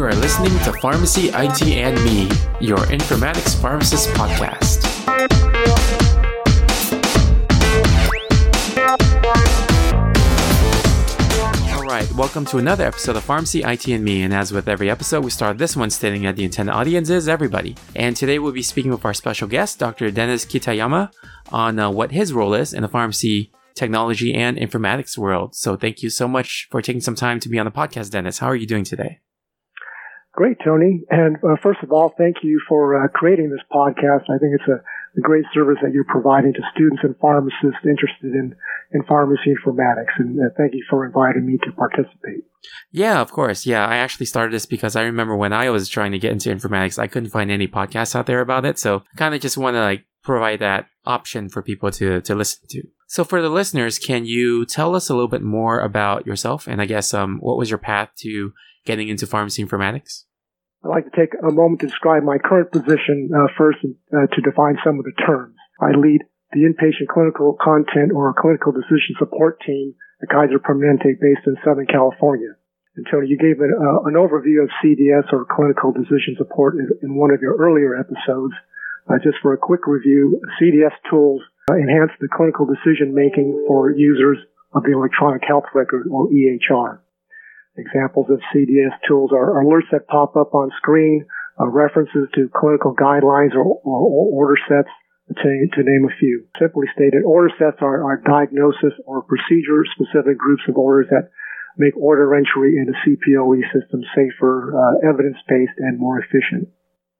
You 0.00 0.06
are 0.06 0.14
listening 0.14 0.58
to 0.60 0.72
Pharmacy 0.80 1.28
IT 1.28 1.60
and 1.60 2.02
Me, 2.02 2.22
your 2.58 2.78
informatics 2.86 3.60
pharmacist 3.60 4.08
podcast. 4.14 4.86
All 11.76 11.84
right, 11.84 12.10
welcome 12.14 12.46
to 12.46 12.56
another 12.56 12.86
episode 12.86 13.16
of 13.16 13.24
Pharmacy 13.24 13.62
IT 13.62 13.88
and 13.88 14.02
Me. 14.02 14.22
And 14.22 14.32
as 14.32 14.52
with 14.52 14.70
every 14.70 14.88
episode, 14.88 15.22
we 15.22 15.30
start 15.30 15.58
this 15.58 15.76
one 15.76 15.90
stating 15.90 16.22
that 16.22 16.36
the 16.36 16.44
intended 16.44 16.72
audience 16.72 17.10
is 17.10 17.28
everybody. 17.28 17.76
And 17.94 18.16
today 18.16 18.38
we'll 18.38 18.52
be 18.52 18.62
speaking 18.62 18.92
with 18.92 19.04
our 19.04 19.12
special 19.12 19.48
guest, 19.48 19.78
Dr. 19.78 20.10
Dennis 20.10 20.46
Kitayama, 20.46 21.12
on 21.52 21.78
uh, 21.78 21.90
what 21.90 22.12
his 22.12 22.32
role 22.32 22.54
is 22.54 22.72
in 22.72 22.80
the 22.80 22.88
pharmacy 22.88 23.52
technology 23.74 24.32
and 24.32 24.56
informatics 24.56 25.18
world. 25.18 25.54
So 25.54 25.76
thank 25.76 26.02
you 26.02 26.08
so 26.08 26.26
much 26.26 26.68
for 26.70 26.80
taking 26.80 27.02
some 27.02 27.16
time 27.16 27.38
to 27.40 27.50
be 27.50 27.58
on 27.58 27.66
the 27.66 27.70
podcast, 27.70 28.12
Dennis. 28.12 28.38
How 28.38 28.46
are 28.46 28.56
you 28.56 28.66
doing 28.66 28.84
today? 28.84 29.20
Great, 30.32 30.58
Tony. 30.64 31.02
And 31.10 31.36
uh, 31.36 31.56
first 31.60 31.80
of 31.82 31.90
all, 31.90 32.14
thank 32.16 32.36
you 32.42 32.60
for 32.68 33.02
uh, 33.02 33.08
creating 33.08 33.50
this 33.50 33.64
podcast. 33.72 34.30
I 34.30 34.38
think 34.38 34.54
it's 34.54 34.68
a, 34.68 34.80
a, 35.18 35.20
great 35.20 35.44
service 35.52 35.78
that 35.82 35.92
you're 35.92 36.04
providing 36.04 36.52
to 36.52 36.60
students 36.72 37.02
and 37.02 37.16
pharmacists 37.20 37.84
interested 37.84 38.34
in, 38.34 38.54
in 38.92 39.02
pharmacy 39.08 39.52
informatics. 39.52 40.14
And 40.18 40.38
uh, 40.38 40.50
thank 40.56 40.72
you 40.74 40.84
for 40.88 41.04
inviting 41.04 41.46
me 41.46 41.58
to 41.64 41.72
participate. 41.72 42.44
Yeah, 42.92 43.20
of 43.20 43.32
course. 43.32 43.66
Yeah, 43.66 43.84
I 43.84 43.96
actually 43.96 44.26
started 44.26 44.54
this 44.54 44.66
because 44.66 44.94
I 44.94 45.02
remember 45.02 45.36
when 45.36 45.52
I 45.52 45.68
was 45.70 45.88
trying 45.88 46.12
to 46.12 46.18
get 46.18 46.32
into 46.32 46.54
informatics, 46.54 46.98
I 46.98 47.08
couldn't 47.08 47.30
find 47.30 47.50
any 47.50 47.66
podcasts 47.66 48.14
out 48.14 48.26
there 48.26 48.40
about 48.40 48.64
it. 48.64 48.78
So 48.78 49.02
kind 49.16 49.34
of 49.34 49.40
just 49.40 49.58
want 49.58 49.74
to 49.74 49.80
like 49.80 50.04
provide 50.22 50.60
that 50.60 50.86
option 51.06 51.48
for 51.48 51.60
people 51.60 51.90
to, 51.92 52.20
to 52.20 52.34
listen 52.36 52.68
to. 52.70 52.82
So 53.08 53.24
for 53.24 53.42
the 53.42 53.48
listeners, 53.48 53.98
can 53.98 54.26
you 54.26 54.64
tell 54.64 54.94
us 54.94 55.08
a 55.08 55.14
little 55.14 55.28
bit 55.28 55.42
more 55.42 55.80
about 55.80 56.24
yourself? 56.24 56.68
And 56.68 56.80
I 56.80 56.86
guess, 56.86 57.12
um, 57.12 57.38
what 57.40 57.58
was 57.58 57.68
your 57.68 57.78
path 57.78 58.10
to 58.18 58.52
getting 58.90 59.08
into 59.08 59.26
pharmacy 59.26 59.62
informatics? 59.62 60.26
I'd 60.82 60.88
like 60.88 61.06
to 61.06 61.14
take 61.14 61.30
a 61.38 61.52
moment 61.52 61.80
to 61.80 61.86
describe 61.86 62.24
my 62.24 62.38
current 62.42 62.72
position 62.72 63.30
uh, 63.30 63.46
first 63.56 63.78
uh, 63.84 64.26
to 64.26 64.40
define 64.42 64.78
some 64.82 64.98
of 64.98 65.04
the 65.04 65.14
terms. 65.22 65.54
I 65.78 65.94
lead 65.94 66.26
the 66.52 66.66
inpatient 66.66 67.06
clinical 67.06 67.54
content 67.62 68.10
or 68.10 68.34
clinical 68.34 68.72
decision 68.72 69.14
support 69.18 69.60
team 69.62 69.94
at 70.22 70.28
Kaiser 70.28 70.58
Permanente 70.58 71.14
based 71.20 71.46
in 71.46 71.54
Southern 71.62 71.86
California. 71.86 72.58
And 72.96 73.06
Tony, 73.06 73.28
you 73.28 73.38
gave 73.38 73.60
an, 73.62 73.70
uh, 73.70 74.08
an 74.10 74.18
overview 74.18 74.64
of 74.64 74.74
CDS 74.82 75.30
or 75.32 75.46
clinical 75.46 75.92
decision 75.92 76.34
support 76.36 76.74
in, 76.74 76.90
in 77.02 77.14
one 77.14 77.30
of 77.30 77.40
your 77.40 77.54
earlier 77.56 77.94
episodes. 77.94 78.54
Uh, 79.08 79.18
just 79.22 79.38
for 79.42 79.52
a 79.54 79.58
quick 79.58 79.86
review, 79.86 80.40
CDS 80.60 80.96
tools 81.08 81.40
uh, 81.70 81.74
enhance 81.74 82.10
the 82.20 82.28
clinical 82.28 82.66
decision 82.66 83.14
making 83.14 83.64
for 83.68 83.90
users 83.92 84.38
of 84.74 84.82
the 84.82 84.92
electronic 84.92 85.42
health 85.46 85.64
record 85.74 86.08
or 86.10 86.28
EHR. 86.28 86.98
Examples 87.76 88.26
of 88.30 88.40
CDS 88.54 88.94
tools 89.06 89.30
are 89.32 89.62
alerts 89.62 89.90
that 89.92 90.08
pop 90.08 90.36
up 90.36 90.54
on 90.54 90.70
screen, 90.76 91.24
uh, 91.60 91.68
references 91.68 92.28
to 92.34 92.50
clinical 92.54 92.94
guidelines 92.94 93.54
or, 93.54 93.62
or, 93.62 93.98
or 94.10 94.26
order 94.32 94.58
sets, 94.68 94.90
to, 95.30 95.48
to, 95.74 95.82
name 95.86 96.04
a 96.04 96.18
few. 96.18 96.46
Simply 96.58 96.86
stated, 96.94 97.22
order 97.24 97.54
sets 97.54 97.78
are, 97.80 98.02
are 98.02 98.18
diagnosis 98.26 98.90
or 99.06 99.22
procedure 99.22 99.86
specific 99.94 100.36
groups 100.36 100.62
of 100.68 100.76
orders 100.76 101.06
that 101.10 101.30
make 101.78 101.96
order 101.96 102.34
entry 102.34 102.74
into 102.76 102.92
CPOE 103.06 103.62
system 103.70 104.02
safer, 104.14 104.74
uh, 104.74 105.08
evidence 105.08 105.38
based, 105.46 105.78
and 105.78 105.98
more 105.98 106.18
efficient. 106.18 106.68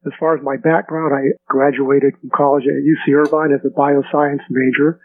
As 0.05 0.11
far 0.19 0.35
as 0.35 0.43
my 0.43 0.57
background, 0.57 1.13
I 1.13 1.37
graduated 1.47 2.19
from 2.19 2.31
college 2.35 2.65
at 2.65 2.83
UC 2.83 3.15
Irvine 3.15 3.53
as 3.53 3.63
a 3.63 3.71
bioscience 3.71 4.43
major, 4.49 4.99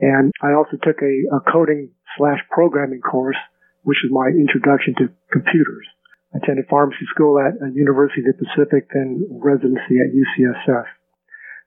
and 0.00 0.32
I 0.42 0.52
also 0.52 0.76
took 0.82 1.00
a, 1.00 1.14
a 1.36 1.40
coding 1.50 1.90
slash 2.18 2.40
programming 2.50 3.00
course 3.00 3.38
which 3.82 4.04
is 4.04 4.10
my 4.10 4.28
introduction 4.28 4.94
to 4.98 5.08
computers. 5.32 5.86
I 6.34 6.38
attended 6.38 6.66
pharmacy 6.68 7.06
school 7.10 7.38
at 7.38 7.58
University 7.74 8.22
of 8.22 8.36
the 8.36 8.44
Pacific, 8.46 8.88
then 8.94 9.26
residency 9.30 9.98
at 9.98 10.14
UCSF. 10.14 10.86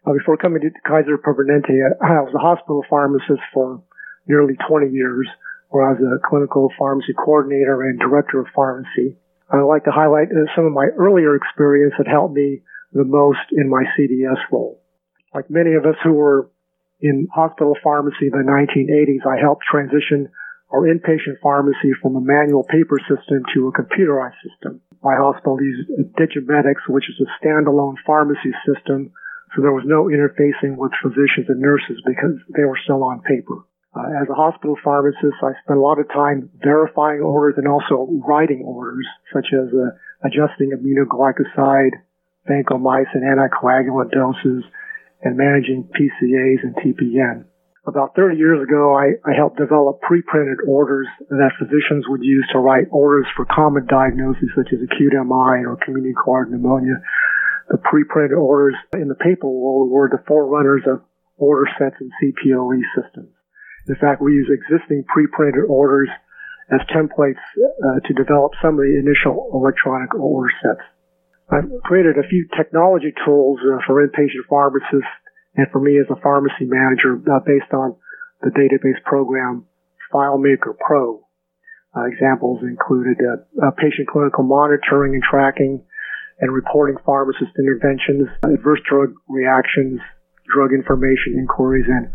Uh, 0.06 0.13
before 0.13 0.38
coming 0.38 0.62
to 0.62 0.69
Kaiser 0.85 1.18
Permanente, 1.18 1.79
I 2.01 2.22
was 2.22 2.34
a 2.35 2.40
hospital 2.40 2.84
pharmacist 2.90 3.44
for 3.53 3.81
nearly 4.28 4.56
20 4.68 4.91
years, 4.91 5.28
where 5.69 5.88
I 5.88 5.94
was 5.94 6.01
a 6.01 6.28
clinical 6.28 6.72
pharmacy 6.78 7.13
coordinator 7.13 7.84
and 7.84 8.00
director 8.00 8.40
of 8.40 8.47
pharmacy. 8.56 9.18
I 9.50 9.57
would 9.57 9.68
like 9.68 9.84
to 9.85 9.91
highlight 9.91 10.30
uh, 10.30 10.47
some 10.56 10.66
of 10.66 10.74
my 10.74 10.88
earlier 10.97 11.35
experience 11.35 11.94
that 11.97 12.07
helped 12.07 12.35
me 12.35 12.62
the 12.94 13.03
most 13.03 13.51
in 13.51 13.69
my 13.69 13.84
CDS 13.97 14.40
role. 14.51 14.80
Like 15.34 15.50
many 15.50 15.74
of 15.74 15.85
us 15.85 15.95
who 16.03 16.13
were 16.13 16.50
in 17.01 17.28
hospital 17.34 17.75
pharmacy 17.84 18.31
in 18.31 18.38
the 18.38 18.47
1980s, 18.47 19.28
I 19.28 19.40
helped 19.41 19.63
transition 19.69 20.30
our 20.73 20.89
inpatient 20.89 21.38
pharmacy 21.41 21.94
from 22.01 22.16
a 22.16 22.22
manual 22.22 22.63
paper 22.63 22.97
system 23.06 23.45
to 23.53 23.69
a 23.69 23.72
computerized 23.72 24.41
system. 24.41 24.81
My 25.03 25.13
hospital 25.16 25.61
used 25.61 25.89
Digimedics, 26.17 26.89
which 26.89 27.06
is 27.09 27.22
a 27.22 27.29
standalone 27.38 27.95
pharmacy 28.06 28.51
system, 28.66 29.12
so 29.56 29.62
there 29.62 29.72
was 29.72 29.85
no 29.85 30.09
interfacing 30.09 30.75
with 30.75 30.91
physicians 31.03 31.45
and 31.47 31.62
nurses 31.62 32.01
because 32.06 32.41
they 32.57 32.66
were 32.66 32.79
still 32.83 33.03
on 33.03 33.22
paper. 33.22 33.62
Uh, 33.94 34.09
as 34.19 34.28
a 34.28 34.33
hospital 34.33 34.75
pharmacist, 34.83 35.38
I 35.44 35.53
spent 35.62 35.78
a 35.78 35.81
lot 35.81 36.00
of 36.00 36.09
time 36.09 36.50
verifying 36.63 37.22
orders 37.22 37.53
and 37.57 37.67
also 37.67 38.09
writing 38.25 38.63
orders, 38.66 39.06
such 39.31 39.53
as 39.53 39.69
uh, 39.69 39.94
adjusting 40.25 40.73
aminoglycoside, 40.73 42.01
vancomycin, 42.50 43.22
anticoagulant 43.22 44.09
doses, 44.09 44.63
and 45.22 45.38
managing 45.38 45.88
PCAs 45.94 46.63
and 46.63 46.75
TPN. 46.75 47.45
About 47.83 48.16
30 48.16 48.38
years 48.38 48.63
ago, 48.63 48.95
I, 48.95 49.19
I 49.27 49.35
helped 49.35 49.59
develop 49.59 49.99
pre-printed 49.99 50.63
orders 50.66 51.07
that 51.27 51.59
physicians 51.59 52.07
would 52.07 52.23
use 52.23 52.47
to 52.53 52.59
write 52.59 52.88
orders 52.91 53.27
for 53.35 53.44
common 53.44 53.85
diagnoses 53.88 54.55
such 54.55 54.71
as 54.71 54.79
acute 54.79 55.11
MI 55.11 55.67
or 55.67 55.75
community 55.83 56.16
acquired 56.16 56.49
pneumonia. 56.49 57.03
The 57.67 57.83
pre-printed 57.83 58.38
orders 58.38 58.75
in 58.94 59.09
the 59.09 59.19
paper 59.19 59.51
world 59.51 59.91
were 59.91 60.07
the 60.07 60.23
forerunners 60.25 60.83
of 60.88 61.03
order 61.35 61.67
sets 61.77 61.99
and 61.99 62.11
CPOE 62.23 62.79
systems. 62.95 63.35
In 63.89 63.95
fact, 64.00 64.21
we 64.21 64.31
use 64.31 64.47
existing 64.47 65.03
pre-printed 65.11 65.67
orders 65.67 66.07
as 66.71 66.79
templates 66.88 67.44
uh, 67.59 68.00
to 68.07 68.13
develop 68.13 68.53
some 68.63 68.79
of 68.79 68.88
the 68.88 68.95
initial 68.95 69.51
electronic 69.51 70.15
order 70.15 70.47
sets. 70.63 70.88
I've 71.51 71.67
created 71.83 72.15
a 72.15 72.27
few 72.29 72.47
technology 72.55 73.11
tools 73.25 73.59
uh, 73.59 73.83
for 73.85 74.00
inpatient 74.00 74.47
pharmacists 74.47 75.11
and 75.56 75.68
for 75.72 75.80
me 75.80 76.00
as 76.00 76.09
a 76.09 76.19
pharmacy 76.22 76.66
manager 76.66 77.19
uh, 77.30 77.40
based 77.46 77.72
on 77.74 77.96
the 78.41 78.52
database 78.52 79.02
program 79.06 79.66
FileMaker 80.14 80.78
Pro. 80.78 81.25
Uh, 81.96 82.06
examples 82.09 82.62
included 82.64 83.18
uh, 83.22 83.38
uh, 83.62 83.72
patient 83.78 84.09
clinical 84.09 84.44
monitoring 84.44 85.13
and 85.13 85.24
tracking 85.24 85.81
and 86.40 86.52
reporting 86.52 86.97
pharmacist 87.06 87.53
interventions, 87.58 88.28
adverse 88.44 88.81
drug 88.90 89.13
reactions, 89.30 90.02
drug 90.50 90.74
information 90.74 91.38
inquiries, 91.38 91.86
and 91.88 92.09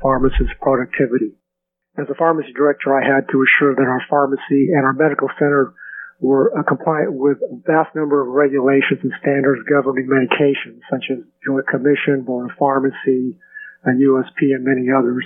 pharmacist 0.00 0.54
productivity. 0.62 1.34
As 1.98 2.06
a 2.08 2.14
pharmacy 2.14 2.52
director, 2.54 2.94
I 2.94 3.02
had 3.02 3.26
to 3.32 3.42
assure 3.42 3.74
that 3.74 3.88
our 3.88 4.02
pharmacy 4.08 4.70
and 4.70 4.84
our 4.84 4.92
medical 4.92 5.28
center 5.38 5.74
were 6.20 6.56
uh, 6.56 6.62
compliant 6.62 7.12
with 7.12 7.38
a 7.44 7.60
vast 7.66 7.94
number 7.94 8.22
of 8.22 8.28
regulations 8.28 9.00
and 9.02 9.12
standards 9.20 9.62
governing 9.68 10.08
medications, 10.08 10.80
such 10.90 11.04
as 11.10 11.18
Joint 11.44 11.66
Commission, 11.68 12.24
Board 12.24 12.50
of 12.50 12.56
Pharmacy, 12.56 13.36
and 13.84 14.00
USP, 14.00 14.56
and 14.56 14.64
many 14.64 14.88
others. 14.90 15.24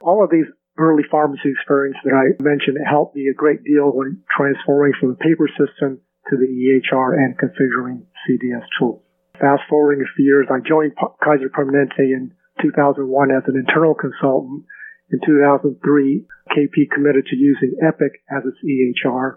All 0.00 0.24
of 0.24 0.30
these 0.30 0.48
early 0.78 1.04
pharmacy 1.10 1.50
experience 1.52 1.96
that 2.04 2.16
I 2.16 2.42
mentioned 2.42 2.78
helped 2.88 3.14
me 3.14 3.28
a 3.28 3.34
great 3.34 3.62
deal 3.62 3.92
when 3.92 4.22
transforming 4.34 4.92
from 4.98 5.10
the 5.10 5.22
paper 5.22 5.48
system 5.48 6.00
to 6.30 6.36
the 6.36 6.48
EHR 6.48 7.14
and 7.14 7.38
configuring 7.38 8.02
CDS 8.26 8.64
tools. 8.78 9.02
Fast 9.38 9.62
forwarding 9.68 10.02
a 10.02 10.10
few 10.16 10.24
years, 10.24 10.46
I 10.50 10.66
joined 10.66 10.92
Kaiser 11.22 11.50
Permanente 11.50 12.10
in 12.10 12.32
2001 12.62 13.30
as 13.30 13.42
an 13.46 13.56
internal 13.56 13.94
consultant. 13.94 14.64
In 15.10 15.20
2003, 15.26 16.26
KP 16.56 16.90
committed 16.90 17.26
to 17.26 17.36
using 17.36 17.76
Epic 17.86 18.22
as 18.30 18.42
its 18.46 18.58
EHR 18.64 19.36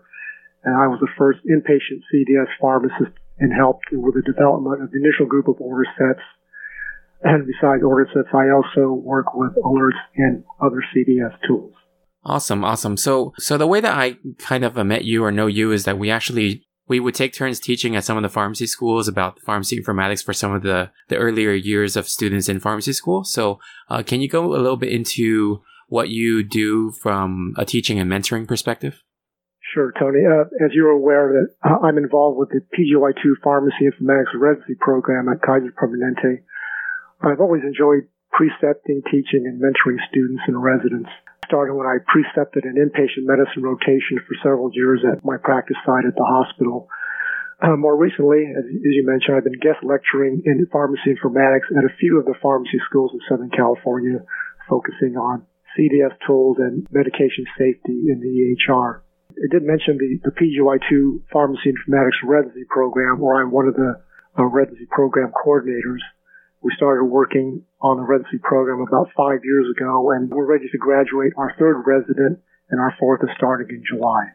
and 0.67 0.75
I 0.75 0.87
was 0.87 0.99
the 0.99 1.07
first 1.17 1.39
inpatient 1.47 2.03
CDS 2.11 2.47
pharmacist 2.59 3.15
and 3.39 3.53
helped 3.53 3.85
with 3.89 4.15
the 4.15 4.21
development 4.21 4.83
of 4.83 4.91
the 4.91 4.97
initial 4.97 5.25
group 5.25 5.47
of 5.47 5.55
order 5.61 5.85
sets. 5.97 6.19
And 7.23 7.47
besides 7.47 7.83
order 7.83 8.05
sets, 8.13 8.27
I 8.33 8.49
also 8.49 8.91
work 8.91 9.33
with 9.33 9.53
alerts 9.63 10.01
and 10.17 10.43
other 10.61 10.83
CDS 10.93 11.37
tools. 11.47 11.73
Awesome, 12.25 12.65
awesome. 12.65 12.97
So, 12.97 13.33
so 13.39 13.57
the 13.57 13.65
way 13.65 13.79
that 13.79 13.97
I 13.97 14.17
kind 14.39 14.65
of 14.65 14.75
met 14.85 15.05
you 15.05 15.23
or 15.23 15.31
know 15.31 15.47
you 15.47 15.71
is 15.71 15.85
that 15.85 15.97
we 15.97 16.11
actually 16.11 16.65
we 16.89 16.99
would 16.99 17.15
take 17.15 17.33
turns 17.33 17.61
teaching 17.61 17.95
at 17.95 18.03
some 18.03 18.17
of 18.17 18.23
the 18.23 18.29
pharmacy 18.29 18.67
schools 18.67 19.07
about 19.07 19.39
pharmacy 19.45 19.79
informatics 19.79 20.23
for 20.23 20.33
some 20.33 20.53
of 20.53 20.63
the 20.63 20.91
the 21.07 21.15
earlier 21.15 21.53
years 21.53 21.95
of 21.95 22.09
students 22.09 22.49
in 22.49 22.59
pharmacy 22.59 22.91
school. 22.91 23.23
So, 23.23 23.59
uh, 23.89 24.03
can 24.03 24.19
you 24.19 24.27
go 24.27 24.53
a 24.53 24.59
little 24.59 24.75
bit 24.75 24.91
into 24.91 25.61
what 25.87 26.09
you 26.09 26.43
do 26.43 26.91
from 26.91 27.53
a 27.57 27.63
teaching 27.63 27.99
and 27.99 28.11
mentoring 28.11 28.45
perspective? 28.45 29.01
Sure, 29.77 29.93
Tony. 29.93 30.25
Uh, 30.25 30.49
as 30.65 30.73
you're 30.73 30.89
aware, 30.89 31.37
that 31.37 31.53
uh, 31.61 31.85
I'm 31.85 32.01
involved 32.01 32.41
with 32.41 32.49
the 32.49 32.65
PGY2 32.73 33.45
Pharmacy 33.45 33.85
Informatics 33.85 34.33
Residency 34.33 34.73
Program 34.81 35.29
at 35.29 35.45
Kaiser 35.45 35.69
Permanente. 35.69 36.41
I've 37.21 37.37
always 37.37 37.61
enjoyed 37.61 38.09
precepting, 38.33 39.05
teaching, 39.05 39.45
and 39.45 39.61
mentoring 39.61 40.01
students 40.09 40.41
and 40.49 40.57
residents. 40.57 41.13
Starting 41.45 41.77
when 41.77 41.85
I 41.85 42.01
precepted 42.09 42.65
an 42.65 42.81
inpatient 42.81 43.29
medicine 43.29 43.61
rotation 43.61 44.17
for 44.25 44.33
several 44.41 44.73
years 44.73 45.05
at 45.05 45.21
my 45.21 45.37
practice 45.37 45.77
site 45.85 46.09
at 46.09 46.17
the 46.17 46.25
hospital. 46.25 46.89
uh, 47.61 47.77
more 47.77 47.93
recently, 47.93 48.49
as, 48.49 48.65
as, 48.65 48.93
you 48.97 49.05
mentioned, 49.05 49.37
I've 49.37 49.45
been 49.45 49.61
guest 49.61 49.85
lecturing 49.85 50.41
in 50.41 50.65
pharmacy 50.73 51.13
informatics 51.13 51.69
at 51.69 51.85
a 51.85 51.93
few 52.01 52.17
of 52.17 52.25
the 52.25 52.33
pharmacy 52.41 52.81
schools 52.89 53.13
in 53.13 53.21
Southern 53.29 53.53
California, 53.53 54.25
focusing 54.67 55.21
on 55.21 55.45
CDS 55.77 56.17
tools 56.25 56.57
and 56.57 56.87
medication 56.89 57.45
safety 57.53 58.09
in 58.09 58.17
the 58.25 58.57
EHR. 58.57 59.05
I 59.37 59.47
did 59.51 59.63
mention 59.63 59.97
the, 59.97 60.19
the 60.25 60.33
PGY2 60.33 61.29
Pharmacy 61.31 61.69
Informatics 61.69 62.17
Residency 62.25 62.65
Program, 62.69 63.19
where 63.19 63.39
I'm 63.41 63.51
one 63.51 63.67
of 63.67 63.75
the 63.75 64.01
uh, 64.37 64.43
residency 64.45 64.87
program 64.89 65.31
coordinators. 65.31 66.01
We 66.61 66.73
started 66.75 67.05
working 67.05 67.63
on 67.79 67.97
the 67.97 68.03
residency 68.03 68.39
program 68.41 68.81
about 68.81 69.09
five 69.15 69.41
years 69.43 69.67
ago, 69.77 70.11
and 70.11 70.29
we're 70.29 70.45
ready 70.45 70.67
to 70.69 70.77
graduate 70.77 71.33
our 71.37 71.53
third 71.59 71.83
resident, 71.85 72.39
and 72.69 72.81
our 72.81 72.95
fourth 72.99 73.21
is 73.23 73.29
starting 73.37 73.69
in 73.69 73.83
July. 73.87 74.33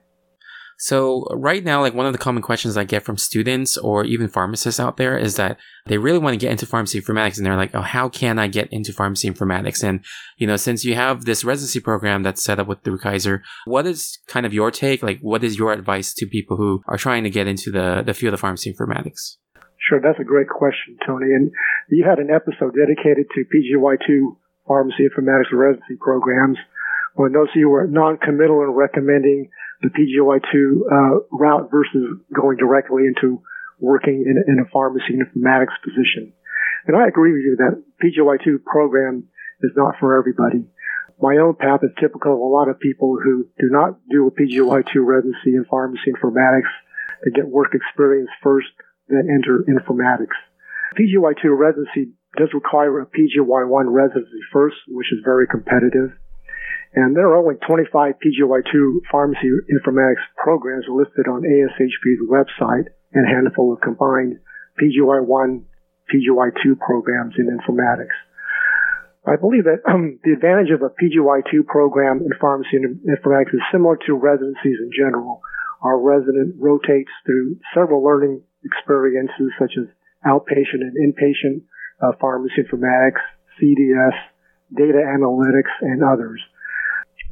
So 0.82 1.28
uh, 1.30 1.36
right 1.36 1.62
now, 1.62 1.80
like 1.80 1.94
one 1.94 2.06
of 2.06 2.12
the 2.12 2.18
common 2.18 2.42
questions 2.42 2.76
I 2.76 2.82
get 2.82 3.04
from 3.04 3.16
students 3.16 3.76
or 3.76 4.04
even 4.04 4.26
pharmacists 4.26 4.80
out 4.80 4.96
there 4.96 5.16
is 5.16 5.36
that 5.36 5.56
they 5.86 5.96
really 5.96 6.18
want 6.18 6.34
to 6.34 6.44
get 6.44 6.50
into 6.50 6.66
pharmacy 6.66 7.00
informatics 7.00 7.36
and 7.36 7.46
they're 7.46 7.56
like, 7.56 7.72
oh, 7.72 7.82
how 7.82 8.08
can 8.08 8.36
I 8.40 8.48
get 8.48 8.66
into 8.72 8.92
pharmacy 8.92 9.30
informatics? 9.30 9.84
And, 9.84 10.04
you 10.38 10.46
know, 10.48 10.56
since 10.56 10.84
you 10.84 10.96
have 10.96 11.24
this 11.24 11.44
residency 11.44 11.78
program 11.78 12.24
that's 12.24 12.42
set 12.42 12.58
up 12.58 12.66
with 12.66 12.82
through 12.82 12.98
Kaiser, 12.98 13.44
what 13.64 13.86
is 13.86 14.18
kind 14.26 14.44
of 14.44 14.52
your 14.52 14.72
take? 14.72 15.04
Like, 15.04 15.20
what 15.20 15.44
is 15.44 15.56
your 15.56 15.72
advice 15.72 16.12
to 16.14 16.26
people 16.26 16.56
who 16.56 16.82
are 16.88 16.98
trying 16.98 17.22
to 17.22 17.30
get 17.30 17.46
into 17.46 17.70
the, 17.70 18.02
the 18.04 18.12
field 18.12 18.34
of 18.34 18.40
pharmacy 18.40 18.74
informatics? 18.74 19.36
Sure, 19.88 20.00
that's 20.00 20.18
a 20.18 20.24
great 20.24 20.48
question, 20.48 20.98
Tony. 21.06 21.26
And 21.26 21.52
you 21.90 22.04
had 22.04 22.18
an 22.18 22.30
episode 22.34 22.74
dedicated 22.74 23.26
to 23.36 23.44
PGY2 23.54 24.34
pharmacy 24.66 25.06
informatics 25.06 25.52
residency 25.52 25.94
programs. 26.00 26.58
When 27.14 27.30
those 27.30 27.50
of 27.50 27.56
you 27.56 27.68
were 27.68 27.86
non-committal 27.86 28.64
in 28.64 28.70
recommending 28.70 29.50
the 29.82 29.90
PGY2 29.90 30.54
uh, 30.86 31.26
route 31.30 31.68
versus 31.70 32.18
going 32.32 32.56
directly 32.56 33.02
into 33.04 33.42
working 33.78 34.24
in, 34.24 34.38
in 34.46 34.58
a 34.60 34.70
pharmacy 34.72 35.18
informatics 35.18 35.74
position. 35.82 36.32
And 36.86 36.96
I 36.96 37.08
agree 37.08 37.32
with 37.32 37.42
you 37.42 37.56
that 37.58 37.82
PGY2 38.02 38.64
program 38.64 39.28
is 39.60 39.72
not 39.76 39.94
for 39.98 40.18
everybody. 40.18 40.64
My 41.20 41.36
own 41.36 41.54
path 41.54 41.80
is 41.82 41.90
typical 42.00 42.34
of 42.34 42.40
a 42.40 42.42
lot 42.42 42.68
of 42.68 42.80
people 42.80 43.18
who 43.22 43.46
do 43.58 43.68
not 43.70 43.98
do 44.10 44.26
a 44.26 44.30
PGY2 44.30 45.02
residency 45.02 45.54
in 45.54 45.64
pharmacy 45.70 46.10
informatics. 46.10 46.70
They 47.24 47.30
get 47.30 47.46
work 47.46 47.74
experience 47.74 48.30
first, 48.42 48.68
then 49.08 49.28
enter 49.30 49.64
informatics. 49.68 50.34
PGY2 50.98 51.56
residency 51.56 52.12
does 52.36 52.48
require 52.54 53.00
a 53.00 53.06
PGY1 53.06 53.84
residency 53.86 54.40
first, 54.52 54.76
which 54.88 55.12
is 55.12 55.20
very 55.24 55.46
competitive. 55.46 56.10
And 56.94 57.16
there 57.16 57.28
are 57.28 57.36
only 57.36 57.56
25 57.66 58.14
PGY2 58.20 59.08
pharmacy 59.10 59.48
informatics 59.72 60.24
programs 60.36 60.84
listed 60.88 61.26
on 61.26 61.42
ASHP's 61.42 62.20
website 62.28 62.92
and 63.12 63.24
a 63.24 63.28
handful 63.28 63.72
of 63.72 63.80
combined 63.80 64.40
PGY1, 64.80 65.64
PGY2 66.12 66.78
programs 66.78 67.34
in 67.38 67.48
informatics. 67.48 68.16
I 69.24 69.36
believe 69.36 69.64
that 69.64 69.86
um, 69.88 70.18
the 70.24 70.32
advantage 70.32 70.74
of 70.74 70.82
a 70.82 70.90
PGY2 70.90 71.66
program 71.66 72.20
in 72.20 72.30
pharmacy 72.40 72.76
informatics 72.76 73.54
is 73.54 73.62
similar 73.70 73.96
to 74.06 74.14
residencies 74.14 74.78
in 74.82 74.90
general. 74.96 75.40
Our 75.82 75.98
resident 75.98 76.56
rotates 76.58 77.10
through 77.24 77.56
several 77.74 78.02
learning 78.02 78.42
experiences 78.64 79.52
such 79.58 79.72
as 79.78 79.86
outpatient 80.26 80.82
and 80.82 80.96
inpatient 80.98 81.62
uh, 82.02 82.12
pharmacy 82.20 82.62
informatics, 82.62 83.22
CDS, 83.60 84.18
data 84.74 85.02
analytics, 85.06 85.70
and 85.80 86.02
others. 86.02 86.40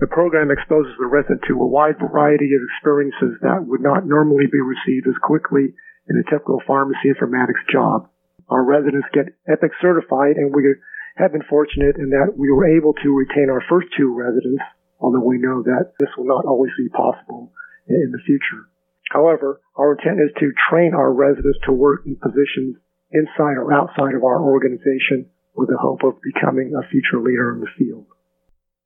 The 0.00 0.08
program 0.08 0.50
exposes 0.50 0.96
the 0.96 1.04
resident 1.04 1.44
to 1.44 1.60
a 1.60 1.66
wide 1.66 2.00
variety 2.00 2.56
of 2.56 2.64
experiences 2.64 3.36
that 3.44 3.68
would 3.68 3.84
not 3.84 4.08
normally 4.08 4.46
be 4.48 4.60
received 4.60 5.06
as 5.06 5.20
quickly 5.20 5.76
in 6.08 6.16
a 6.16 6.24
typical 6.30 6.62
pharmacy 6.66 7.12
informatics 7.12 7.60
job. 7.68 8.08
Our 8.48 8.64
residents 8.64 9.12
get 9.12 9.36
EPIC 9.46 9.72
certified 9.82 10.40
and 10.40 10.54
we 10.56 10.74
have 11.16 11.32
been 11.32 11.44
fortunate 11.52 11.96
in 12.00 12.08
that 12.16 12.32
we 12.32 12.50
were 12.50 12.64
able 12.64 12.94
to 12.94 13.12
retain 13.12 13.50
our 13.52 13.60
first 13.68 13.88
two 13.92 14.16
residents, 14.16 14.64
although 15.00 15.20
we 15.20 15.36
know 15.36 15.62
that 15.62 15.92
this 16.00 16.08
will 16.16 16.26
not 16.26 16.46
always 16.46 16.72
be 16.78 16.88
possible 16.88 17.52
in 17.86 18.10
the 18.10 18.24
future. 18.24 18.72
However, 19.12 19.60
our 19.76 19.92
intent 19.92 20.16
is 20.18 20.32
to 20.40 20.56
train 20.70 20.94
our 20.94 21.12
residents 21.12 21.58
to 21.66 21.72
work 21.72 22.06
in 22.06 22.16
positions 22.16 22.80
inside 23.12 23.60
or 23.60 23.70
outside 23.70 24.14
of 24.14 24.24
our 24.24 24.40
organization 24.40 25.28
with 25.54 25.68
the 25.68 25.76
hope 25.76 26.02
of 26.04 26.22
becoming 26.22 26.72
a 26.72 26.88
future 26.88 27.20
leader 27.20 27.52
in 27.52 27.60
the 27.60 27.74
field. 27.76 28.06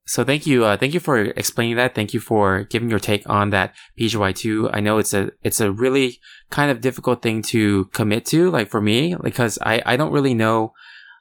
So 0.07 0.23
thank 0.23 0.47
you, 0.47 0.65
uh, 0.67 0.77
thank 0.77 0.93
you 0.93 1.01
for 1.01 1.19
explaining 1.19 1.77
that. 1.77 1.95
Thank 1.95 2.13
you 2.13 2.21
for 2.21 2.65
giving 2.65 2.91
your 2.91 2.99
take 2.99 3.29
on 3.29 3.51
that 3.51 3.75
PGY2. 3.99 4.71
I 4.73 4.81
know 4.81 4.99
it's 4.99 5.15
a 5.15 5.31
it's 5.43 5.61
a 5.61 5.73
really 5.73 6.21
kind 6.51 6.71
of 6.71 6.83
difficult 6.83 7.23
thing 7.23 7.41
to 7.43 7.87
commit 7.87 8.27
to, 8.27 8.51
like 8.51 8.69
for 8.69 8.83
me, 8.83 9.17
because 9.23 9.59
I 9.63 9.83
I 9.87 9.97
don't 9.97 10.13
really 10.13 10.35
know, 10.35 10.75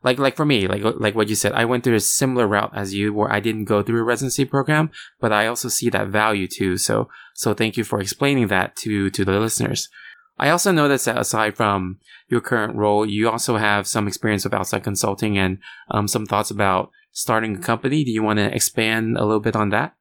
like 0.04 0.20
like 0.20 0.36
for 0.36 0.46
me, 0.46 0.68
like 0.68 0.84
like 0.84 1.16
what 1.16 1.30
you 1.30 1.36
said, 1.36 1.54
I 1.54 1.64
went 1.64 1.86
through 1.86 1.96
a 1.96 2.02
similar 2.02 2.46
route 2.46 2.72
as 2.76 2.94
you, 2.94 3.14
where 3.14 3.32
I 3.32 3.40
didn't 3.40 3.66
go 3.66 3.84
through 3.84 4.02
a 4.02 4.04
residency 4.04 4.44
program, 4.44 4.92
but 5.22 5.32
I 5.32 5.48
also 5.48 5.70
see 5.70 5.90
that 5.90 6.10
value 6.10 6.48
too. 6.48 6.78
So 6.78 7.08
so 7.34 7.54
thank 7.54 7.78
you 7.78 7.86
for 7.86 8.02
explaining 8.02 8.48
that 8.48 8.76
to 8.78 9.10
to 9.12 9.24
the 9.24 9.40
listeners. 9.40 9.88
I 10.38 10.50
also 10.50 10.74
noticed 10.74 11.06
that 11.06 11.18
aside 11.18 11.56
from 11.56 12.00
your 12.28 12.42
current 12.42 12.76
role, 12.76 13.06
you 13.06 13.30
also 13.30 13.56
have 13.56 13.88
some 13.88 14.08
experience 14.08 14.44
with 14.44 14.54
outside 14.54 14.84
consulting 14.84 15.38
and 15.38 15.60
um, 15.92 16.08
some 16.08 16.26
thoughts 16.26 16.52
about 16.52 16.92
starting 17.14 17.56
a 17.56 17.60
company. 17.60 18.04
Do 18.04 18.12
you 18.12 18.24
want 18.24 18.40
to 18.40 18.54
expand 18.54 19.18
a 19.18 19.24
little 19.24 19.40
bit 19.40 19.56
on 19.56 19.70
that? 19.70 19.96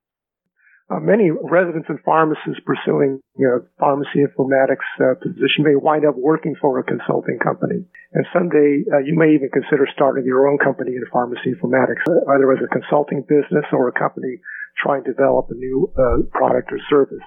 Uh, 0.90 1.00
many 1.00 1.30
residents 1.30 1.88
and 1.88 2.00
pharmacists 2.04 2.60
pursuing 2.66 3.20
you 3.38 3.46
know, 3.46 3.64
pharmacy 3.78 4.20
informatics 4.20 4.84
uh, 5.00 5.14
position 5.22 5.64
may 5.64 5.76
wind 5.76 6.04
up 6.04 6.16
working 6.18 6.54
for 6.60 6.78
a 6.80 6.84
consulting 6.84 7.38
company. 7.38 7.80
And 8.12 8.26
someday 8.32 8.84
uh, 8.92 8.98
you 9.00 9.16
may 9.16 9.32
even 9.32 9.48
consider 9.48 9.88
starting 9.94 10.26
your 10.26 10.50
own 10.50 10.58
company 10.58 10.92
in 10.92 11.04
pharmacy 11.12 11.54
informatics, 11.56 12.04
either 12.04 12.52
as 12.52 12.60
a 12.60 12.68
consulting 12.68 13.22
business 13.22 13.64
or 13.72 13.88
a 13.88 13.92
company 13.92 14.36
trying 14.82 15.04
to 15.04 15.12
develop 15.12 15.48
a 15.48 15.54
new 15.54 15.88
uh, 15.96 16.28
product 16.36 16.72
or 16.72 16.80
service. 16.90 17.24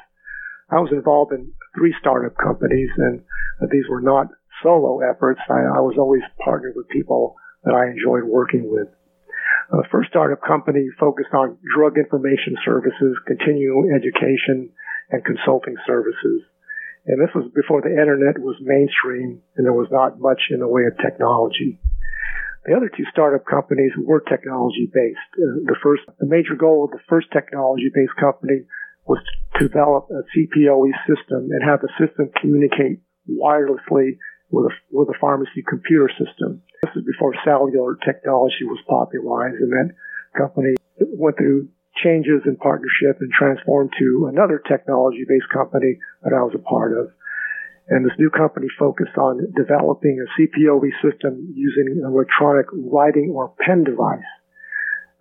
I 0.70 0.76
was 0.76 0.92
involved 0.92 1.32
in 1.32 1.52
three 1.78 1.96
startup 2.00 2.38
companies, 2.38 2.90
and 2.98 3.22
uh, 3.62 3.68
these 3.72 3.86
were 3.90 4.02
not 4.02 4.28
solo 4.62 5.00
efforts. 5.02 5.40
I, 5.50 5.78
I 5.78 5.82
was 5.82 5.96
always 5.98 6.24
partnered 6.44 6.74
with 6.76 6.90
people 6.90 7.36
that 7.64 7.74
I 7.74 7.90
enjoyed 7.90 8.26
working 8.26 8.70
with. 8.70 8.90
Uh, 9.72 9.82
first 9.92 10.10
startup 10.10 10.42
company 10.42 10.88
focused 11.00 11.34
on 11.34 11.58
drug 11.76 11.98
information 11.98 12.56
services, 12.64 13.18
continuing 13.26 13.92
education, 13.94 14.70
and 15.12 15.26
consulting 15.26 15.76
services. 15.86 16.42
And 17.06 17.22
this 17.22 17.34
was 17.36 17.52
before 17.54 17.82
the 17.82 17.94
internet 17.94 18.42
was 18.42 18.58
mainstream 18.62 19.42
and 19.56 19.66
there 19.66 19.74
was 19.74 19.90
not 19.92 20.20
much 20.20 20.50
in 20.50 20.60
the 20.60 20.68
way 20.68 20.90
of 20.90 20.98
technology. 20.98 21.80
The 22.66 22.74
other 22.74 22.90
two 22.90 23.06
startup 23.12 23.46
companies 23.46 23.94
were 23.98 24.22
technology 24.22 24.90
based. 24.90 25.30
Uh, 25.38 25.70
the 25.70 25.78
first, 25.84 26.02
the 26.18 26.26
major 26.26 26.58
goal 26.58 26.86
of 26.86 26.92
the 26.92 27.04
first 27.08 27.28
technology 27.32 27.94
based 27.94 28.18
company 28.18 28.66
was 29.06 29.22
to 29.60 29.68
develop 29.70 30.10
a 30.10 30.26
CPOE 30.34 30.90
system 31.06 31.54
and 31.54 31.62
have 31.62 31.82
the 31.82 31.94
system 32.02 32.34
communicate 32.42 33.06
wirelessly 33.30 34.18
with 34.50 34.66
a, 34.66 34.76
with 34.90 35.10
a 35.10 35.18
pharmacy 35.22 35.62
computer 35.68 36.10
system. 36.18 36.65
This 36.86 37.02
is 37.02 37.08
before 37.08 37.34
cellular 37.44 37.98
technology 38.06 38.62
was 38.62 38.78
popularized, 38.88 39.58
and 39.58 39.74
that 39.74 39.90
company 40.38 40.76
went 41.18 41.38
through 41.38 41.70
changes 42.04 42.46
in 42.46 42.58
partnership 42.58 43.18
and 43.22 43.32
transformed 43.32 43.90
to 43.98 44.30
another 44.30 44.62
technology-based 44.62 45.50
company 45.50 45.98
that 46.22 46.34
I 46.34 46.44
was 46.46 46.54
a 46.54 46.62
part 46.62 46.94
of. 46.94 47.10
And 47.90 48.06
this 48.06 48.14
new 48.20 48.30
company 48.30 48.68
focused 48.78 49.18
on 49.18 49.54
developing 49.56 50.22
a 50.22 50.30
CPOE 50.38 50.92
system 51.02 51.54
using 51.56 51.98
an 51.98 52.06
electronic 52.06 52.68
writing 52.72 53.34
or 53.34 53.54
pen 53.66 53.84
device. 53.84 54.30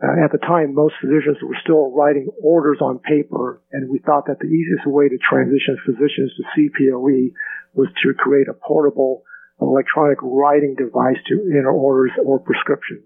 Uh, 0.03 0.21
at 0.23 0.33
the 0.33 0.45
time, 0.45 0.75
most 0.75 0.95
physicians 1.01 1.39
were 1.41 1.57
still 1.63 1.93
writing 1.93 2.29
orders 2.43 2.79
on 2.83 2.99
paper, 2.99 3.63
and 3.73 3.89
we 3.89 4.01
thought 4.01 4.27
that 4.27 4.39
the 4.41 4.53
easiest 4.53 4.85
way 4.85 5.09
to 5.09 5.17
transition 5.17 5.79
physicians 5.87 6.33
to 6.37 6.45
CPOE 6.53 7.33
was 7.73 7.89
to 8.03 8.13
create 8.13 8.49
a 8.49 8.55
portable 8.55 9.25
electronic 9.61 10.19
writing 10.23 10.75
device 10.77 11.19
to 11.29 11.35
enter 11.55 11.71
orders 11.71 12.13
or 12.25 12.39
prescriptions. 12.39 13.05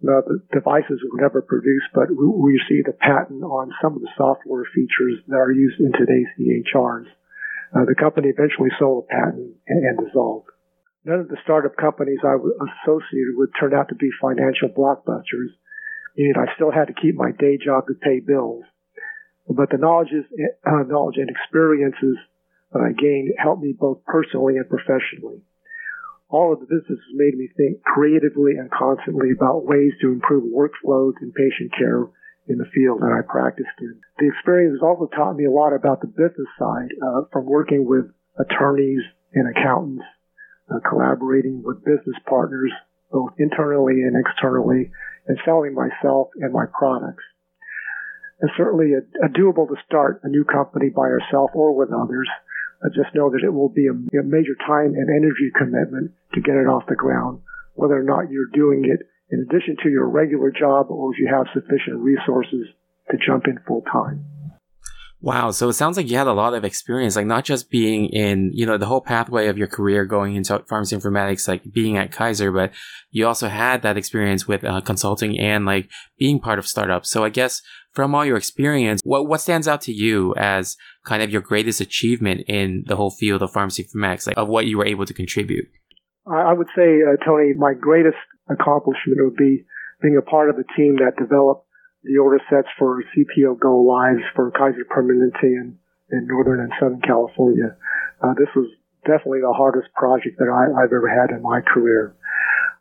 Now, 0.00 0.20
the 0.20 0.40
devices 0.52 1.00
were 1.00 1.20
never 1.20 1.40
produced, 1.40 1.88
but 1.94 2.10
we 2.10 2.60
received 2.60 2.88
a 2.88 2.92
patent 2.92 3.42
on 3.42 3.72
some 3.80 3.96
of 3.96 4.02
the 4.02 4.12
software 4.16 4.64
features 4.74 5.24
that 5.28 5.36
are 5.36 5.52
used 5.52 5.80
in 5.80 5.92
today's 5.92 6.28
EHRs. 6.36 7.06
Uh, 7.74 7.84
the 7.86 7.94
company 7.94 8.28
eventually 8.28 8.70
sold 8.78 9.04
the 9.04 9.08
patent 9.08 9.56
and, 9.66 9.84
and 9.84 10.06
dissolved. 10.06 10.48
None 11.04 11.20
of 11.20 11.28
the 11.28 11.40
startup 11.42 11.76
companies 11.76 12.20
I 12.22 12.36
was 12.36 12.52
associated 12.60 13.36
with 13.36 13.50
turned 13.58 13.74
out 13.74 13.88
to 13.88 13.94
be 13.94 14.10
financial 14.20 14.68
blockbusters, 14.68 15.52
meaning 16.16 16.34
I 16.36 16.54
still 16.54 16.70
had 16.70 16.88
to 16.88 17.00
keep 17.00 17.14
my 17.14 17.32
day 17.32 17.56
job 17.56 17.86
to 17.88 17.94
pay 17.94 18.20
bills. 18.20 18.64
But 19.48 19.70
the 19.70 19.76
knowledge, 19.76 20.08
uh, 20.12 20.84
knowledge 20.88 21.16
and 21.16 21.28
experiences 21.28 22.16
that 22.74 22.82
I 22.82 22.92
gained 22.92 23.32
helped 23.38 23.62
me 23.62 23.72
both 23.72 24.04
personally 24.04 24.58
and 24.58 24.68
professionally. 24.68 25.40
All 26.28 26.52
of 26.52 26.60
this 26.66 26.82
has 26.88 26.98
made 27.14 27.38
me 27.38 27.48
think 27.56 27.82
creatively 27.82 28.58
and 28.58 28.70
constantly 28.70 29.30
about 29.30 29.64
ways 29.64 29.92
to 30.02 30.10
improve 30.10 30.50
workflows 30.50 31.14
in 31.22 31.30
patient 31.30 31.70
care 31.78 32.10
in 32.48 32.58
the 32.58 32.68
field 32.74 33.00
that 33.00 33.14
I 33.14 33.22
practiced 33.22 33.78
in. 33.80 34.00
The 34.18 34.28
experience 34.28 34.74
has 34.74 34.82
also 34.82 35.06
taught 35.14 35.36
me 35.36 35.46
a 35.46 35.54
lot 35.54 35.72
about 35.72 36.00
the 36.00 36.10
business 36.10 36.50
side 36.58 36.90
uh, 37.00 37.30
from 37.32 37.46
working 37.46 37.86
with 37.86 38.10
attorneys 38.36 39.00
and 39.32 39.48
accountants, 39.48 40.04
uh, 40.68 40.82
collaborating 40.88 41.62
with 41.62 41.84
business 41.84 42.18
partners, 42.28 42.72
both 43.12 43.32
internally 43.38 44.02
and 44.02 44.18
externally, 44.18 44.90
and 45.26 45.38
selling 45.44 45.74
myself 45.74 46.28
and 46.36 46.52
my 46.52 46.66
products. 46.76 47.24
It's 48.42 48.52
certainly 48.56 48.92
a, 48.92 49.02
a 49.24 49.28
doable 49.28 49.68
to 49.68 49.76
start 49.86 50.20
a 50.24 50.28
new 50.28 50.44
company 50.44 50.90
by 50.90 51.06
yourself 51.08 51.50
or 51.54 51.74
with 51.74 51.90
others. 51.92 52.28
I 52.84 52.88
just 52.88 53.14
know 53.14 53.30
that 53.30 53.42
it 53.42 53.52
will 53.52 53.70
be 53.70 53.86
a, 53.86 53.92
a 53.92 54.22
major 54.22 54.54
time 54.66 54.92
and 54.92 55.08
energy 55.08 55.50
commitment 55.56 56.12
to 56.34 56.40
get 56.40 56.56
it 56.56 56.68
off 56.68 56.84
the 56.86 56.94
ground, 56.94 57.40
whether 57.74 57.98
or 57.98 58.02
not 58.02 58.30
you're 58.30 58.52
doing 58.52 58.84
it 58.84 59.08
in 59.30 59.40
addition 59.40 59.76
to 59.82 59.88
your 59.88 60.06
regular 60.06 60.50
job 60.50 60.90
or 60.90 61.12
if 61.12 61.18
you 61.18 61.28
have 61.32 61.46
sufficient 61.54 61.98
resources 61.98 62.68
to 63.10 63.16
jump 63.26 63.46
in 63.46 63.58
full 63.66 63.82
time. 63.90 64.24
Wow. 65.24 65.52
So 65.52 65.70
it 65.70 65.72
sounds 65.72 65.96
like 65.96 66.10
you 66.10 66.18
had 66.18 66.26
a 66.26 66.34
lot 66.34 66.52
of 66.52 66.66
experience, 66.66 67.16
like 67.16 67.24
not 67.24 67.46
just 67.46 67.70
being 67.70 68.10
in, 68.10 68.50
you 68.52 68.66
know, 68.66 68.76
the 68.76 68.84
whole 68.84 69.00
pathway 69.00 69.46
of 69.46 69.56
your 69.56 69.68
career 69.68 70.04
going 70.04 70.36
into 70.36 70.62
pharmacy 70.68 70.94
informatics, 70.94 71.48
like 71.48 71.62
being 71.72 71.96
at 71.96 72.12
Kaiser, 72.12 72.52
but 72.52 72.72
you 73.10 73.26
also 73.26 73.48
had 73.48 73.80
that 73.80 73.96
experience 73.96 74.46
with 74.46 74.64
uh, 74.64 74.82
consulting 74.82 75.40
and 75.40 75.64
like 75.64 75.88
being 76.18 76.40
part 76.40 76.58
of 76.58 76.66
startups. 76.66 77.10
So 77.10 77.24
I 77.24 77.30
guess 77.30 77.62
from 77.94 78.14
all 78.14 78.24
your 78.24 78.36
experience, 78.36 79.00
what, 79.04 79.26
what 79.28 79.40
stands 79.40 79.68
out 79.68 79.80
to 79.82 79.92
you 79.92 80.34
as 80.36 80.76
kind 81.04 81.22
of 81.22 81.30
your 81.30 81.40
greatest 81.40 81.80
achievement 81.80 82.42
in 82.48 82.84
the 82.86 82.96
whole 82.96 83.10
field 83.10 83.42
of 83.42 83.52
pharmacy 83.52 83.84
informatics, 83.84 84.26
like 84.26 84.36
of 84.36 84.48
what 84.48 84.66
you 84.66 84.78
were 84.78 84.86
able 84.86 85.06
to 85.06 85.14
contribute? 85.14 85.66
I 86.26 86.52
would 86.52 86.68
say, 86.74 87.00
uh, 87.04 87.22
Tony, 87.24 87.52
my 87.54 87.74
greatest 87.74 88.16
accomplishment 88.48 89.20
would 89.20 89.36
be 89.36 89.64
being 90.02 90.16
a 90.16 90.22
part 90.22 90.50
of 90.50 90.56
the 90.56 90.64
team 90.76 90.96
that 90.96 91.20
developed 91.20 91.66
the 92.02 92.18
order 92.18 92.40
sets 92.50 92.68
for 92.78 93.02
CPOE 93.12 93.58
go 93.60 93.80
lives 93.80 94.24
for 94.34 94.50
Kaiser 94.50 94.84
Permanente 94.84 95.44
in, 95.44 95.78
in 96.10 96.26
Northern 96.26 96.60
and 96.60 96.72
Southern 96.80 97.00
California. 97.00 97.76
Uh, 98.22 98.34
this 98.36 98.48
was 98.56 98.68
definitely 99.06 99.40
the 99.40 99.52
hardest 99.52 99.92
project 99.94 100.36
that 100.38 100.48
I, 100.48 100.68
have 100.80 100.92
ever 100.92 101.08
had 101.08 101.30
in 101.34 101.42
my 101.42 101.60
career. 101.60 102.16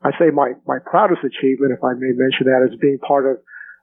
I 0.04 0.12
say 0.20 0.32
my, 0.32 0.54
my 0.68 0.80
proudest 0.84 1.24
achievement, 1.24 1.72
if 1.72 1.84
I 1.84 1.96
may 1.96 2.12
mention 2.16 2.48
that, 2.48 2.68
is 2.68 2.80
being 2.80 3.00
part 3.00 3.26
of 3.28 3.38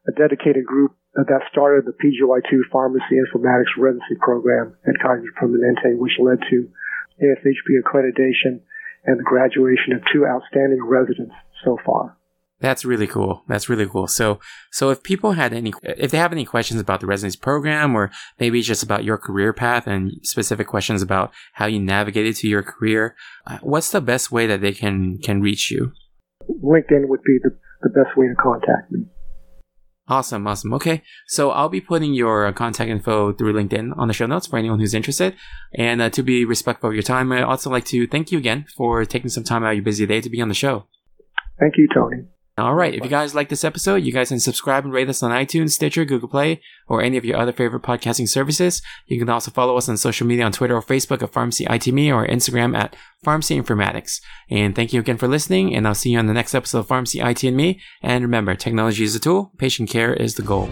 a 0.09 0.12
dedicated 0.12 0.64
group 0.64 0.92
that 1.14 1.42
started 1.50 1.85
the 1.85 1.92
PGY2 1.92 2.71
Pharmacy 2.73 3.19
Informatics 3.19 3.75
Residency 3.76 4.16
Program 4.21 4.76
at 4.87 4.95
Kaiser 5.02 5.33
Permanente, 5.40 5.99
which 5.99 6.12
led 6.21 6.38
to 6.50 6.69
ASHP 7.21 7.83
accreditation 7.83 8.61
and 9.04 9.19
the 9.19 9.25
graduation 9.25 9.92
of 9.92 10.02
two 10.12 10.26
outstanding 10.26 10.83
residents 10.85 11.35
so 11.64 11.78
far. 11.85 12.16
That's 12.61 12.85
really 12.85 13.07
cool. 13.07 13.42
That's 13.49 13.71
really 13.71 13.87
cool. 13.87 14.07
So, 14.07 14.38
so 14.71 14.90
if 14.90 15.02
people 15.02 15.33
had 15.33 15.54
any, 15.54 15.73
if 15.83 16.11
they 16.11 16.19
have 16.19 16.33
any 16.33 16.45
questions 16.45 16.78
about 16.78 17.00
the 17.00 17.07
residency 17.07 17.38
program 17.38 17.97
or 17.97 18.11
maybe 18.38 18.61
just 18.61 18.83
about 18.83 19.02
your 19.02 19.16
career 19.16 19.54
path 19.54 19.87
and 19.87 20.12
specific 20.23 20.66
questions 20.66 21.00
about 21.00 21.33
how 21.54 21.66
you 21.66 21.80
navigated 21.80 22.37
to 22.37 22.49
your 22.49 22.62
career, 22.62 23.16
uh, 23.47 23.59
what's 23.62 23.90
the 23.90 24.02
best 24.02 24.30
way 24.30 24.47
that 24.47 24.61
they 24.61 24.73
can, 24.73 25.19
can 25.19 25.40
reach 25.40 25.71
you? 25.71 25.92
LinkedIn 26.62 27.09
would 27.09 27.23
be 27.23 27.38
the, 27.42 27.57
the 27.80 27.88
best 27.88 28.14
way 28.16 28.26
to 28.28 28.35
contact 28.35 28.92
me. 28.92 29.07
Awesome, 30.11 30.45
awesome. 30.49 30.75
Okay, 30.75 31.05
so 31.29 31.52
I'll 31.52 31.69
be 31.69 31.81
putting 31.81 32.14
your 32.14 32.52
contact 32.52 32.90
info 32.90 33.33
through 33.33 33.52
LinkedIn 33.52 33.97
on 33.97 34.09
the 34.09 34.12
show 34.12 34.26
notes 34.26 34.49
for 34.49 34.59
anyone 34.59 34.81
who's 34.81 34.93
interested. 34.93 35.37
And 35.73 36.02
uh, 36.02 36.11
to 36.11 36.25
be 36.25 36.45
respectful 36.45 36.88
of 36.88 36.97
your 36.97 37.05
time, 37.05 37.31
I'd 37.31 37.45
also 37.45 37.71
like 37.71 37.85
to 37.87 38.09
thank 38.09 38.33
you 38.33 38.38
again 38.38 38.67
for 38.76 39.05
taking 39.05 39.31
some 39.31 39.45
time 39.45 39.62
out 39.62 39.71
of 39.71 39.76
your 39.76 39.85
busy 39.85 40.07
day 40.07 40.21
to 40.21 40.29
be 40.29 40.43
on 40.43 40.49
the 40.49 40.55
show. 40.55 40.87
Thank 41.61 41.75
you, 41.79 41.87
Tony. 41.95 42.25
All 42.61 42.75
right. 42.75 42.95
If 42.95 43.02
you 43.02 43.09
guys 43.09 43.35
like 43.35 43.49
this 43.49 43.64
episode, 43.64 44.05
you 44.05 44.12
guys 44.12 44.29
can 44.29 44.38
subscribe 44.38 44.85
and 44.85 44.93
rate 44.93 45.09
us 45.09 45.23
on 45.23 45.31
iTunes, 45.31 45.71
Stitcher, 45.71 46.05
Google 46.05 46.29
Play, 46.29 46.61
or 46.88 47.02
any 47.02 47.17
of 47.17 47.25
your 47.25 47.38
other 47.38 47.52
favorite 47.52 47.83
podcasting 47.83 48.29
services. 48.29 48.83
You 49.07 49.19
can 49.19 49.31
also 49.31 49.50
follow 49.50 49.76
us 49.76 49.88
on 49.88 49.97
social 49.97 50.26
media 50.26 50.45
on 50.45 50.52
Twitter 50.52 50.76
or 50.76 50.83
Facebook 50.83 51.23
at 51.23 51.33
Pharmacy 51.33 51.64
ITME 51.64 52.14
or 52.14 52.26
Instagram 52.26 52.76
at 52.76 52.95
Pharmacy 53.25 53.59
Informatics. 53.59 54.21
And 54.50 54.76
thank 54.76 54.93
you 54.93 55.00
again 55.00 55.17
for 55.17 55.29
listening, 55.29 55.75
and 55.75 55.87
I'll 55.87 55.95
see 55.95 56.11
you 56.11 56.19
on 56.19 56.26
the 56.26 56.35
next 56.35 56.55
episode 56.55 56.81
of 56.81 56.88
Pharmacy 56.88 57.21
IT 57.21 57.43
and 57.45 57.57
Me. 57.57 57.81
And 58.02 58.23
remember, 58.23 58.55
technology 58.55 59.05
is 59.05 59.14
a 59.14 59.21
tool, 59.21 59.52
patient 59.57 59.88
care 59.88 60.12
is 60.12 60.35
the 60.35 60.43
goal. 60.43 60.69